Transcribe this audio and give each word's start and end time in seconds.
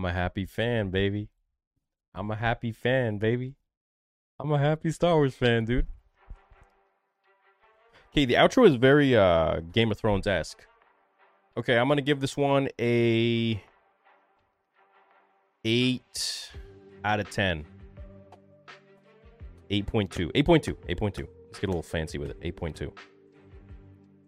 I'm 0.00 0.06
a 0.06 0.12
happy 0.14 0.46
fan, 0.46 0.88
baby. 0.88 1.28
I'm 2.14 2.30
a 2.30 2.34
happy 2.34 2.72
fan, 2.72 3.18
baby. 3.18 3.56
I'm 4.38 4.50
a 4.50 4.58
happy 4.58 4.92
Star 4.92 5.16
Wars 5.16 5.34
fan, 5.34 5.66
dude. 5.66 5.86
Okay, 8.10 8.24
the 8.24 8.32
outro 8.32 8.66
is 8.66 8.76
very 8.76 9.14
uh 9.14 9.60
Game 9.72 9.90
of 9.90 9.98
Thrones 9.98 10.26
esque. 10.26 10.66
Okay, 11.54 11.76
I'm 11.76 11.86
gonna 11.86 12.00
give 12.00 12.20
this 12.20 12.34
one 12.34 12.70
a 12.80 13.62
eight 15.66 16.50
out 17.04 17.20
of 17.20 17.30
ten. 17.30 17.66
8.2. 19.70 20.32
8.2. 20.32 20.76
8.2. 20.88 21.28
Let's 21.46 21.60
get 21.60 21.64
a 21.64 21.66
little 21.66 21.82
fancy 21.82 22.16
with 22.16 22.30
it. 22.30 22.40
8.2. 22.40 22.90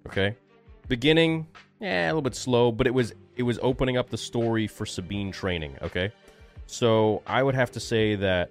Okay. 0.07 0.37
Beginning, 0.87 1.49
yeah, 1.83 2.07
a 2.07 2.11
little 2.11 2.23
bit 2.23 2.37
slow, 2.37 2.71
but 2.71 2.87
it 2.87 2.95
was 2.95 3.13
it 3.37 3.43
was 3.43 3.59
opening 3.61 3.97
up 3.97 4.09
the 4.09 4.17
story 4.17 4.69
for 4.69 4.87
Sabine 4.87 5.33
training, 5.33 5.77
okay? 5.83 6.13
So 6.67 7.23
I 7.27 7.43
would 7.43 7.57
have 7.57 7.73
to 7.73 7.81
say 7.81 8.15
that 8.15 8.51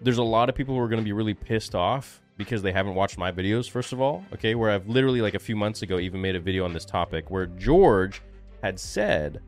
there's 0.00 0.18
a 0.18 0.22
lot 0.22 0.48
of 0.48 0.56
people 0.56 0.74
who 0.74 0.80
are 0.80 0.88
going 0.88 1.00
to 1.00 1.04
be 1.04 1.12
really 1.12 1.32
pissed 1.32 1.74
off 1.76 2.20
because 2.36 2.62
they 2.62 2.72
haven't 2.72 2.94
watched 2.94 3.18
my 3.18 3.30
videos, 3.30 3.70
first 3.70 3.92
of 3.92 4.00
all, 4.00 4.24
okay? 4.32 4.56
Where 4.56 4.70
I've 4.70 4.88
literally, 4.88 5.20
like 5.20 5.34
a 5.34 5.38
few 5.38 5.54
months 5.54 5.82
ago, 5.82 6.00
even 6.00 6.20
made 6.20 6.34
a 6.34 6.40
video 6.40 6.64
on 6.64 6.72
this 6.72 6.84
topic 6.84 7.30
where 7.30 7.46
George 7.46 8.20
had 8.62 8.80
said 8.80 9.40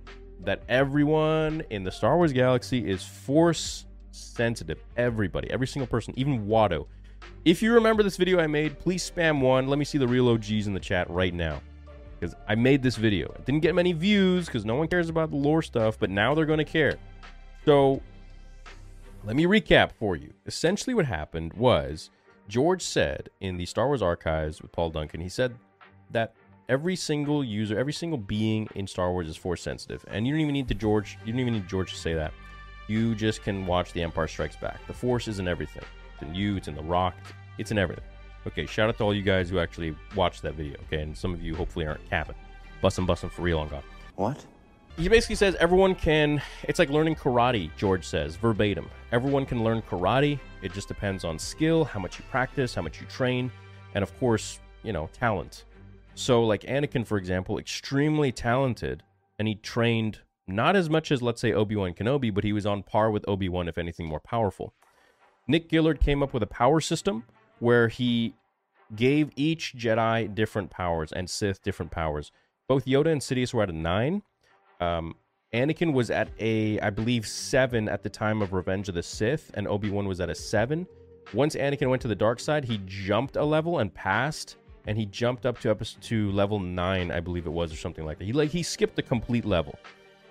that 0.44 0.62
everyone 0.68 1.64
in 1.70 1.82
the 1.82 1.90
Star 1.90 2.16
Wars 2.16 2.32
galaxy 2.32 2.88
is 2.88 3.02
force 3.02 3.84
sensitive. 4.12 4.78
Everybody, 4.96 5.50
every 5.50 5.66
single 5.66 5.88
person, 5.88 6.14
even 6.16 6.46
Watto. 6.46 6.86
If 7.44 7.62
you 7.62 7.74
remember 7.74 8.04
this 8.04 8.16
video 8.16 8.38
I 8.38 8.46
made, 8.46 8.78
please 8.78 9.10
spam 9.10 9.40
one. 9.40 9.66
Let 9.66 9.78
me 9.78 9.84
see 9.84 9.98
the 9.98 10.06
real 10.06 10.28
OGs 10.28 10.68
in 10.68 10.72
the 10.72 10.80
chat 10.80 11.10
right 11.10 11.34
now. 11.34 11.60
Because 12.18 12.34
I 12.48 12.54
made 12.54 12.82
this 12.82 12.96
video. 12.96 13.28
It 13.32 13.44
didn't 13.44 13.60
get 13.60 13.74
many 13.74 13.92
views 13.92 14.46
because 14.46 14.64
no 14.64 14.74
one 14.74 14.88
cares 14.88 15.08
about 15.08 15.30
the 15.30 15.36
lore 15.36 15.62
stuff, 15.62 15.98
but 15.98 16.10
now 16.10 16.34
they're 16.34 16.46
going 16.46 16.58
to 16.58 16.64
care. 16.64 16.96
So 17.64 18.02
let 19.24 19.36
me 19.36 19.44
recap 19.44 19.92
for 19.92 20.16
you. 20.16 20.32
Essentially, 20.46 20.94
what 20.94 21.06
happened 21.06 21.52
was 21.52 22.10
George 22.48 22.82
said 22.82 23.28
in 23.40 23.56
the 23.56 23.66
Star 23.66 23.86
Wars 23.86 24.02
archives 24.02 24.62
with 24.62 24.72
Paul 24.72 24.90
Duncan, 24.90 25.20
he 25.20 25.28
said 25.28 25.54
that 26.10 26.34
every 26.68 26.96
single 26.96 27.44
user, 27.44 27.78
every 27.78 27.92
single 27.92 28.18
being 28.18 28.68
in 28.74 28.86
Star 28.86 29.12
Wars 29.12 29.28
is 29.28 29.36
force 29.36 29.62
sensitive. 29.62 30.04
And 30.08 30.26
you 30.26 30.32
don't 30.32 30.40
even 30.40 30.54
need 30.54 30.68
to 30.68 30.74
George, 30.74 31.18
you 31.24 31.32
don't 31.32 31.40
even 31.40 31.54
need 31.54 31.68
George 31.68 31.92
to 31.92 31.98
say 31.98 32.14
that. 32.14 32.32
You 32.88 33.14
just 33.14 33.42
can 33.42 33.66
watch 33.66 33.92
The 33.92 34.02
Empire 34.02 34.28
Strikes 34.28 34.56
Back. 34.56 34.86
The 34.86 34.94
force 34.94 35.28
is 35.28 35.38
in 35.38 35.48
everything. 35.48 35.84
It's 36.14 36.22
in 36.22 36.34
you, 36.34 36.56
it's 36.56 36.68
in 36.68 36.74
the 36.74 36.82
rock, 36.82 37.14
it's 37.58 37.70
in 37.70 37.78
everything. 37.78 38.04
Okay, 38.46 38.66
shout 38.66 38.88
out 38.88 38.96
to 38.98 39.04
all 39.04 39.14
you 39.14 39.22
guys 39.22 39.50
who 39.50 39.58
actually 39.58 39.94
watched 40.14 40.42
that 40.42 40.54
video. 40.54 40.78
Okay, 40.86 41.02
and 41.02 41.16
some 41.16 41.34
of 41.34 41.42
you 41.42 41.54
hopefully 41.54 41.86
aren't 41.86 42.08
capping. 42.08 42.36
Bussin' 42.82 43.06
bussin' 43.06 43.30
for 43.30 43.42
real 43.42 43.58
on 43.58 43.68
God. 43.68 43.82
What? 44.16 44.44
He 44.96 45.08
basically 45.08 45.36
says 45.36 45.54
everyone 45.60 45.94
can. 45.94 46.42
It's 46.64 46.78
like 46.78 46.90
learning 46.90 47.16
karate. 47.16 47.70
George 47.76 48.04
says 48.04 48.36
verbatim. 48.36 48.88
Everyone 49.12 49.46
can 49.46 49.62
learn 49.62 49.82
karate. 49.82 50.38
It 50.62 50.72
just 50.72 50.88
depends 50.88 51.24
on 51.24 51.38
skill, 51.38 51.84
how 51.84 52.00
much 52.00 52.18
you 52.18 52.24
practice, 52.30 52.74
how 52.74 52.82
much 52.82 53.00
you 53.00 53.06
train, 53.06 53.50
and 53.94 54.02
of 54.02 54.18
course, 54.18 54.60
you 54.82 54.92
know, 54.92 55.08
talent. 55.12 55.64
So, 56.14 56.42
like 56.42 56.62
Anakin, 56.62 57.06
for 57.06 57.16
example, 57.16 57.58
extremely 57.58 58.32
talented, 58.32 59.04
and 59.38 59.46
he 59.46 59.54
trained 59.54 60.20
not 60.48 60.74
as 60.74 60.90
much 60.90 61.12
as 61.12 61.22
let's 61.22 61.40
say 61.40 61.52
Obi 61.52 61.76
Wan 61.76 61.92
Kenobi, 61.92 62.34
but 62.34 62.42
he 62.42 62.52
was 62.52 62.66
on 62.66 62.82
par 62.82 63.10
with 63.10 63.28
Obi 63.28 63.48
Wan, 63.48 63.68
if 63.68 63.78
anything, 63.78 64.06
more 64.06 64.18
powerful. 64.20 64.74
Nick 65.46 65.70
Gillard 65.70 66.00
came 66.00 66.22
up 66.22 66.34
with 66.34 66.42
a 66.42 66.46
power 66.46 66.80
system 66.80 67.24
where 67.60 67.88
he 67.88 68.34
gave 68.94 69.30
each 69.36 69.74
Jedi 69.76 70.34
different 70.34 70.70
powers 70.70 71.12
and 71.12 71.28
Sith 71.28 71.62
different 71.62 71.90
powers. 71.90 72.32
Both 72.68 72.86
Yoda 72.86 73.12
and 73.12 73.20
Sidious 73.20 73.52
were 73.52 73.62
at 73.62 73.70
a 73.70 73.72
nine. 73.72 74.22
Um, 74.80 75.14
Anakin 75.54 75.92
was 75.92 76.10
at 76.10 76.28
a, 76.38 76.78
I 76.80 76.90
believe, 76.90 77.26
seven 77.26 77.88
at 77.88 78.02
the 78.02 78.10
time 78.10 78.42
of 78.42 78.52
Revenge 78.52 78.88
of 78.88 78.94
the 78.94 79.02
Sith, 79.02 79.50
and 79.54 79.66
Obi 79.66 79.90
Wan 79.90 80.06
was 80.06 80.20
at 80.20 80.28
a 80.28 80.34
seven. 80.34 80.86
Once 81.32 81.54
Anakin 81.54 81.88
went 81.88 82.02
to 82.02 82.08
the 82.08 82.14
dark 82.14 82.40
side, 82.40 82.64
he 82.64 82.80
jumped 82.86 83.36
a 83.36 83.44
level 83.44 83.78
and 83.78 83.92
passed, 83.92 84.56
and 84.86 84.98
he 84.98 85.06
jumped 85.06 85.46
up 85.46 85.58
to 85.60 85.70
episode 85.70 86.02
to 86.02 86.30
level 86.32 86.60
nine, 86.60 87.10
I 87.10 87.20
believe 87.20 87.46
it 87.46 87.52
was, 87.52 87.72
or 87.72 87.76
something 87.76 88.04
like 88.04 88.18
that. 88.18 88.24
He 88.24 88.32
like 88.32 88.50
he 88.50 88.62
skipped 88.62 88.98
a 88.98 89.02
complete 89.02 89.44
level. 89.44 89.78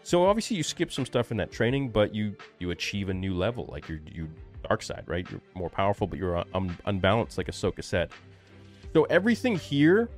So 0.03 0.25
obviously 0.25 0.57
you 0.57 0.63
skip 0.63 0.91
some 0.91 1.05
stuff 1.05 1.31
in 1.31 1.37
that 1.37 1.51
training, 1.51 1.89
but 1.89 2.13
you 2.13 2.35
you 2.59 2.71
achieve 2.71 3.09
a 3.09 3.13
new 3.13 3.33
level. 3.33 3.67
Like 3.71 3.89
you 3.89 3.99
you 4.05 4.29
dark 4.67 4.81
side, 4.83 5.03
right? 5.05 5.29
You're 5.29 5.41
more 5.53 5.69
powerful, 5.69 6.07
but 6.07 6.19
you're 6.19 6.37
uh, 6.37 6.43
un- 6.53 6.77
unbalanced, 6.85 7.37
like 7.37 7.47
Ahsoka 7.47 7.83
said. 7.83 8.11
So 8.93 9.03
everything 9.05 9.55
here 9.55 10.09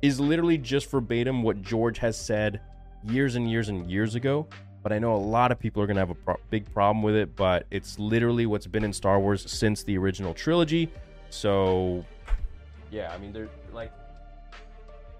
is 0.00 0.18
literally 0.18 0.58
just 0.58 0.90
verbatim 0.90 1.42
what 1.42 1.62
George 1.62 1.98
has 1.98 2.16
said 2.16 2.60
years 3.04 3.36
and 3.36 3.50
years 3.50 3.68
and 3.68 3.90
years 3.90 4.14
ago. 4.14 4.46
But 4.82 4.92
I 4.92 4.98
know 4.98 5.14
a 5.14 5.16
lot 5.16 5.52
of 5.52 5.60
people 5.60 5.82
are 5.82 5.86
going 5.86 5.96
to 5.96 6.00
have 6.00 6.10
a 6.10 6.14
pro- 6.14 6.40
big 6.50 6.72
problem 6.72 7.02
with 7.02 7.14
it, 7.14 7.36
but 7.36 7.66
it's 7.70 7.98
literally 7.98 8.46
what's 8.46 8.66
been 8.66 8.82
in 8.82 8.92
Star 8.92 9.20
Wars 9.20 9.48
since 9.50 9.84
the 9.84 9.96
original 9.96 10.34
trilogy. 10.34 10.90
So, 11.30 12.04
yeah, 12.90 13.12
I 13.14 13.18
mean, 13.18 13.32
they're 13.32 13.48
like, 13.72 13.92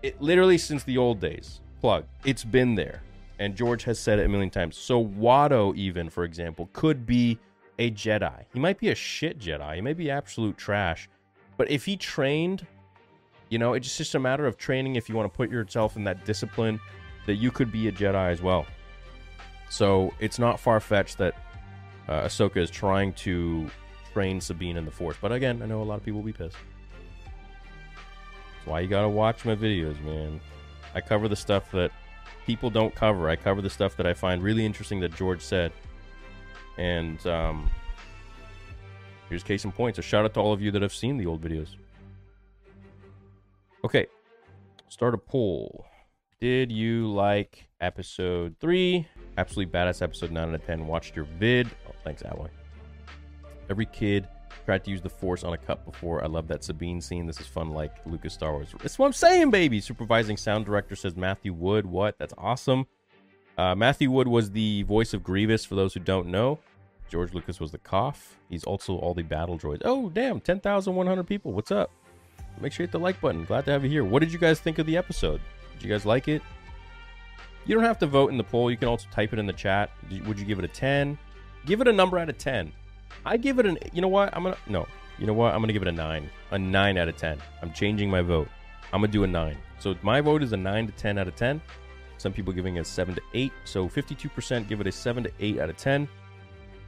it 0.02 0.20
literally 0.20 0.58
since 0.58 0.82
the 0.82 0.98
old 0.98 1.20
days. 1.20 1.60
Plug. 1.80 2.04
It's 2.24 2.44
been 2.44 2.74
there. 2.74 3.02
And 3.38 3.56
George 3.56 3.84
has 3.84 3.98
said 3.98 4.18
it 4.18 4.26
a 4.26 4.28
million 4.28 4.50
times. 4.50 4.76
So, 4.76 5.04
Watto, 5.04 5.74
even, 5.76 6.10
for 6.10 6.24
example, 6.24 6.68
could 6.72 7.06
be 7.06 7.38
a 7.78 7.90
Jedi. 7.90 8.44
He 8.52 8.60
might 8.60 8.78
be 8.78 8.90
a 8.90 8.94
shit 8.94 9.38
Jedi. 9.38 9.76
He 9.76 9.80
may 9.80 9.92
be 9.92 10.10
absolute 10.10 10.56
trash. 10.56 11.08
But 11.56 11.70
if 11.70 11.84
he 11.84 11.96
trained, 11.96 12.66
you 13.48 13.58
know, 13.58 13.74
it's 13.74 13.96
just 13.96 14.14
a 14.14 14.18
matter 14.18 14.46
of 14.46 14.56
training 14.56 14.96
if 14.96 15.08
you 15.08 15.14
want 15.14 15.32
to 15.32 15.36
put 15.36 15.50
yourself 15.50 15.96
in 15.96 16.04
that 16.04 16.24
discipline 16.24 16.80
that 17.26 17.34
you 17.34 17.50
could 17.50 17.70
be 17.70 17.88
a 17.88 17.92
Jedi 17.92 18.30
as 18.30 18.42
well. 18.42 18.66
So 19.68 20.12
it's 20.20 20.38
not 20.38 20.60
far 20.60 20.80
fetched 20.80 21.18
that 21.18 21.34
uh, 22.08 22.22
Ahsoka 22.22 22.58
is 22.58 22.70
trying 22.70 23.12
to 23.14 23.70
train 24.12 24.40
Sabine 24.40 24.76
in 24.76 24.84
the 24.84 24.90
Force. 24.90 25.16
But 25.20 25.32
again, 25.32 25.62
I 25.62 25.66
know 25.66 25.82
a 25.82 25.84
lot 25.84 25.96
of 25.96 26.04
people 26.04 26.20
will 26.20 26.26
be 26.26 26.32
pissed. 26.32 26.56
That's 28.54 28.66
why 28.66 28.80
you 28.80 28.88
gotta 28.88 29.08
watch 29.08 29.44
my 29.44 29.56
videos, 29.56 30.00
man. 30.02 30.40
I 30.94 31.00
cover 31.00 31.28
the 31.28 31.36
stuff 31.36 31.70
that 31.72 31.90
people 32.46 32.70
don't 32.70 32.94
cover. 32.94 33.28
I 33.28 33.36
cover 33.36 33.62
the 33.62 33.70
stuff 33.70 33.96
that 33.96 34.06
I 34.06 34.14
find 34.14 34.42
really 34.42 34.66
interesting 34.66 35.00
that 35.00 35.14
George 35.14 35.40
said. 35.40 35.72
And 36.78 37.24
um, 37.26 37.70
here's 39.28 39.42
case 39.42 39.64
in 39.64 39.72
point. 39.72 39.96
So 39.96 40.02
shout 40.02 40.24
out 40.24 40.34
to 40.34 40.40
all 40.40 40.52
of 40.52 40.62
you 40.62 40.70
that 40.70 40.82
have 40.82 40.94
seen 40.94 41.16
the 41.16 41.26
old 41.26 41.42
videos. 41.42 41.76
Okay, 43.84 44.06
start 44.88 45.14
a 45.14 45.18
poll. 45.18 45.84
Did 46.40 46.72
you 46.72 47.10
like 47.12 47.68
episode 47.80 48.56
three? 48.60 49.06
Absolutely 49.38 49.72
badass 49.72 50.02
episode 50.02 50.30
nine 50.30 50.48
out 50.48 50.54
of 50.54 50.66
ten. 50.66 50.86
Watched 50.86 51.14
your 51.14 51.24
vid. 51.24 51.68
Oh, 51.88 51.94
thanks, 52.04 52.22
Alloy. 52.22 52.48
Every 53.70 53.86
kid 53.86 54.28
tried 54.64 54.84
to 54.84 54.90
use 54.90 55.00
the 55.00 55.08
force 55.08 55.44
on 55.44 55.52
a 55.52 55.58
cup 55.58 55.84
before. 55.84 56.22
I 56.22 56.26
love 56.26 56.46
that 56.48 56.62
Sabine 56.62 57.00
scene. 57.00 57.26
This 57.26 57.40
is 57.40 57.46
fun, 57.46 57.70
like 57.70 57.94
Lucas 58.06 58.34
Star 58.34 58.52
Wars. 58.52 58.74
That's 58.80 58.98
what 58.98 59.06
I'm 59.06 59.12
saying, 59.12 59.50
baby. 59.50 59.80
Supervising 59.80 60.36
sound 60.36 60.66
director 60.66 60.94
says 60.94 61.16
Matthew 61.16 61.52
Wood. 61.52 61.86
What? 61.86 62.18
That's 62.18 62.34
awesome. 62.38 62.86
Uh, 63.58 63.74
Matthew 63.74 64.10
Wood 64.10 64.28
was 64.28 64.50
the 64.50 64.82
voice 64.84 65.12
of 65.14 65.22
Grievous, 65.22 65.64
for 65.64 65.74
those 65.74 65.94
who 65.94 66.00
don't 66.00 66.28
know. 66.28 66.58
George 67.08 67.34
Lucas 67.34 67.60
was 67.60 67.70
the 67.70 67.78
cough. 67.78 68.38
He's 68.48 68.64
also 68.64 68.96
all 68.96 69.12
the 69.12 69.22
battle 69.22 69.58
droids. 69.58 69.82
Oh, 69.84 70.08
damn, 70.08 70.40
10,100 70.40 71.24
people. 71.24 71.52
What's 71.52 71.70
up? 71.70 71.90
Make 72.60 72.72
sure 72.72 72.84
you 72.84 72.86
hit 72.86 72.92
the 72.92 72.98
like 72.98 73.20
button. 73.20 73.44
Glad 73.44 73.64
to 73.66 73.72
have 73.72 73.84
you 73.84 73.90
here. 73.90 74.04
What 74.04 74.20
did 74.20 74.32
you 74.32 74.38
guys 74.38 74.60
think 74.60 74.78
of 74.78 74.86
the 74.86 74.96
episode? 74.96 75.40
Did 75.74 75.84
you 75.84 75.90
guys 75.90 76.06
like 76.06 76.28
it? 76.28 76.42
You 77.66 77.74
don't 77.74 77.84
have 77.84 77.98
to 77.98 78.06
vote 78.06 78.30
in 78.30 78.38
the 78.38 78.44
poll. 78.44 78.70
You 78.70 78.76
can 78.76 78.88
also 78.88 79.06
type 79.10 79.32
it 79.32 79.38
in 79.38 79.46
the 79.46 79.52
chat. 79.52 79.90
Would 80.26 80.38
you 80.38 80.44
give 80.44 80.58
it 80.58 80.64
a 80.64 80.68
10? 80.68 81.18
Give 81.66 81.80
it 81.80 81.88
a 81.88 81.92
number 81.92 82.18
out 82.18 82.28
of 82.28 82.38
10. 82.38 82.72
I 83.24 83.36
give 83.36 83.58
it 83.58 83.66
an, 83.66 83.78
you 83.92 84.00
know 84.00 84.08
what? 84.08 84.34
I'm 84.34 84.42
going 84.42 84.54
to, 84.54 84.72
no. 84.72 84.86
You 85.18 85.26
know 85.26 85.34
what? 85.34 85.54
I'm 85.54 85.60
going 85.60 85.68
to 85.68 85.72
give 85.72 85.82
it 85.82 85.88
a 85.88 85.92
9. 85.92 86.30
A 86.50 86.58
9 86.58 86.98
out 86.98 87.08
of 87.08 87.16
10. 87.16 87.38
I'm 87.62 87.72
changing 87.72 88.10
my 88.10 88.22
vote. 88.22 88.48
I'm 88.92 89.00
going 89.00 89.10
to 89.10 89.18
do 89.18 89.24
a 89.24 89.26
9. 89.26 89.56
So 89.78 89.94
my 90.02 90.20
vote 90.20 90.42
is 90.42 90.52
a 90.52 90.56
9 90.56 90.86
to 90.86 90.92
10 90.92 91.18
out 91.18 91.28
of 91.28 91.36
10. 91.36 91.60
Some 92.22 92.32
people 92.32 92.52
giving 92.52 92.76
it 92.76 92.80
a 92.80 92.84
7 92.84 93.16
to 93.16 93.22
8. 93.34 93.52
So 93.64 93.88
52% 93.88 94.68
give 94.68 94.80
it 94.80 94.86
a 94.86 94.92
7 94.92 95.24
to 95.24 95.30
8 95.40 95.58
out 95.58 95.70
of 95.70 95.76
10. 95.76 96.06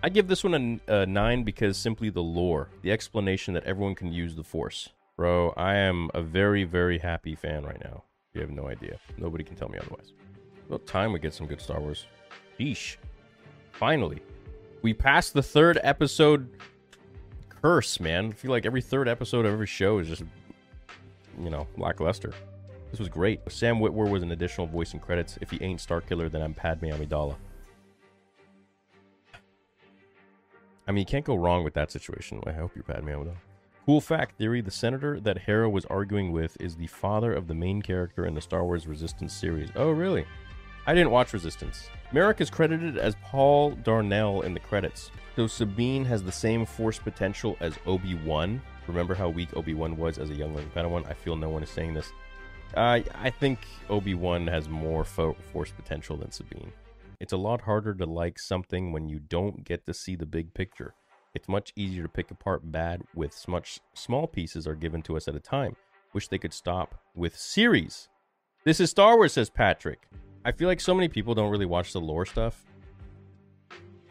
I 0.01 0.09
give 0.09 0.29
this 0.29 0.45
one 0.45 0.81
a, 0.87 1.01
a 1.01 1.07
9 1.07 1.43
because 1.43 1.77
simply 1.77 2.09
the 2.09 2.23
lore, 2.23 2.69
the 2.83 2.93
explanation 2.93 3.53
that 3.55 3.65
everyone 3.65 3.97
can 3.97 4.13
use 4.13 4.37
the 4.37 4.45
Force. 4.45 4.91
Bro, 5.17 5.53
I 5.57 5.75
am 5.75 6.09
a 6.15 6.23
very, 6.23 6.63
very 6.63 6.99
happy 6.99 7.35
fan 7.35 7.65
right 7.65 7.83
now. 7.83 8.05
You 8.33 8.43
have 8.43 8.51
no 8.51 8.69
idea. 8.69 9.01
Nobody 9.19 9.43
can 9.43 9.57
tell 9.57 9.69
me 9.69 9.79
otherwise. 9.79 10.13
About 10.69 10.87
time 10.87 11.13
we 11.13 11.19
get 11.19 11.35
some 11.35 11.49
good 11.49 11.61
Star 11.61 11.81
Wars. 11.81 12.07
Sheesh. 12.57 12.97
Finally. 13.73 14.23
We 14.83 14.95
passed 14.95 15.35
the 15.35 15.43
third 15.43 15.81
episode 15.83 16.49
curse, 17.49 17.99
man. 17.99 18.29
I 18.29 18.33
feel 18.35 18.53
like 18.53 18.67
every 18.67 18.83
third 18.83 19.09
episode 19.09 19.47
of 19.47 19.53
every 19.53 19.67
show 19.67 19.99
is 19.99 20.07
just, 20.07 20.23
you 21.43 21.51
know, 21.51 21.67
lackluster. 21.77 22.33
This 22.95 23.01
was 23.01 23.09
great. 23.09 23.41
Sam 23.51 23.81
Witwer 23.81 24.09
was 24.09 24.23
an 24.23 24.31
additional 24.31 24.69
voice 24.69 24.95
in 24.95 25.01
credits. 25.01 25.37
If 25.41 25.51
he 25.51 25.61
ain't 25.61 25.81
Starkiller, 25.81 26.31
then 26.31 26.43
I'm 26.43 26.55
Padme 26.55 26.85
Amidala. 26.85 27.35
I 30.87 30.93
mean, 30.93 31.01
you 31.01 31.05
can't 31.05 31.25
go 31.25 31.35
wrong 31.35 31.65
with 31.65 31.75
that 31.75 31.91
situation. 31.91 32.41
I 32.47 32.53
hope 32.53 32.71
you're 32.77 32.85
Padme 32.85 33.09
Amidala. 33.09 33.35
Cool 33.85 34.01
fact 34.01 34.39
theory 34.39 34.61
the 34.61 34.71
senator 34.71 35.19
that 35.19 35.39
Hera 35.39 35.69
was 35.69 35.85
arguing 35.87 36.31
with 36.31 36.57
is 36.61 36.77
the 36.77 36.87
father 36.87 37.33
of 37.33 37.49
the 37.49 37.55
main 37.55 37.83
character 37.83 38.27
in 38.27 38.35
the 38.37 38.41
Star 38.41 38.65
Wars 38.65 38.87
Resistance 38.87 39.33
series. 39.33 39.71
Oh, 39.75 39.91
really? 39.91 40.25
I 40.87 40.95
didn't 40.95 41.11
watch 41.11 41.33
Resistance. 41.33 41.89
Marrok 42.13 42.41
is 42.41 42.49
credited 42.49 42.97
as 42.97 43.17
Paul 43.25 43.73
Darnell 43.73 44.43
in 44.43 44.55
the 44.55 44.61
credits. 44.61 45.11
So 45.35 45.49
Sabine 45.49 46.05
has 46.05 46.23
the 46.23 46.31
same 46.31 46.65
force 46.65 47.01
potential 47.01 47.57
as 47.59 47.75
Obi 47.87 48.15
Wan. 48.15 48.63
Remember 48.87 49.17
how 49.17 49.31
weak 49.31 49.49
Obi 49.57 49.75
Wan 49.75 49.97
was 49.97 50.19
as 50.19 50.31
a 50.31 50.35
youngling 50.35 50.71
Padawan? 50.71 51.11
I 51.11 51.15
feel 51.15 51.35
no 51.35 51.49
one 51.49 51.65
is 51.65 51.71
saying 51.71 51.95
this. 51.95 52.13
I 52.77 53.31
think 53.31 53.59
Obi 53.89 54.15
Wan 54.15 54.47
has 54.47 54.69
more 54.69 55.05
fo- 55.05 55.37
force 55.53 55.71
potential 55.71 56.17
than 56.17 56.31
Sabine. 56.31 56.73
It's 57.21 57.33
a 57.33 57.37
lot 57.37 57.61
harder 57.63 57.95
to 57.95 58.07
like 58.07 58.39
something 58.39 58.93
when 58.93 59.09
you 59.09 59.19
don't 59.19 59.65
get 59.65 59.87
to 59.87 59.95
see 59.95 60.17
the 60.17 60.27
big 60.27 60.53
picture. 60.55 60.95
It's 61.35 61.49
much 61.49 61.73
easier 61.77 62.03
to 62.03 62.09
pick 62.09 62.31
apart 62.31 62.71
bad 62.71 63.03
with 63.15 63.37
much 63.49 63.81
small 63.95 64.27
pieces 64.27 64.67
are 64.67 64.75
given 64.75 65.03
to 65.03 65.17
us 65.17 65.27
at 65.27 65.35
a 65.35 65.41
time. 65.41 65.77
Wish 66.13 66.29
they 66.29 66.39
could 66.39 66.53
stop 66.53 67.01
with 67.15 67.37
series. 67.37 68.09
This 68.65 68.79
is 68.79 68.91
Star 68.91 69.17
Wars, 69.17 69.33
says 69.33 69.51
Patrick. 69.51 70.07
I 70.45 70.53
feel 70.53 70.69
like 70.69 70.81
so 70.81 70.95
many 70.95 71.09
people 71.09 71.35
don't 71.35 71.51
really 71.51 71.67
watch 71.67 71.93
the 71.93 72.01
lore 72.01 72.27
stuff. 72.27 72.65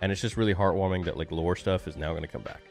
And 0.02 0.12
it's 0.12 0.22
just 0.22 0.36
really 0.36 0.54
heartwarming 0.54 1.06
that 1.06 1.16
like 1.16 1.32
lore 1.32 1.56
stuff 1.56 1.88
is 1.88 1.96
now 1.96 2.10
going 2.10 2.24
to 2.24 2.28
come 2.28 2.42
back. 2.42 2.62